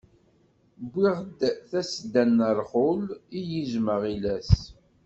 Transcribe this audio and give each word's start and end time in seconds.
Wwiɣ-d 0.87 1.39
tasedda 1.69 2.23
n 2.25 2.37
rrxul, 2.57 3.03
i 3.39 3.41
yizem 3.51 3.87
aɣilas. 3.95 4.51